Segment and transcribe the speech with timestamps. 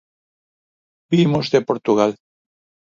[1.15, 2.11] _Vimos de Portugal.